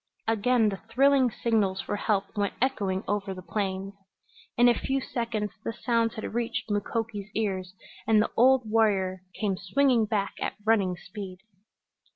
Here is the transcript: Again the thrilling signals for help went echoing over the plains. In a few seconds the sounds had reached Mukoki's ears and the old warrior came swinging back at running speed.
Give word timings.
Again 0.27 0.69
the 0.69 0.81
thrilling 0.89 1.29
signals 1.29 1.79
for 1.79 1.95
help 1.95 2.35
went 2.35 2.55
echoing 2.59 3.03
over 3.07 3.35
the 3.35 3.43
plains. 3.43 3.93
In 4.57 4.67
a 4.67 4.73
few 4.73 4.99
seconds 4.99 5.51
the 5.63 5.73
sounds 5.73 6.15
had 6.15 6.33
reached 6.33 6.71
Mukoki's 6.71 7.29
ears 7.35 7.75
and 8.07 8.19
the 8.19 8.31
old 8.35 8.67
warrior 8.67 9.21
came 9.39 9.57
swinging 9.57 10.07
back 10.07 10.33
at 10.41 10.55
running 10.65 10.97
speed. 10.97 11.37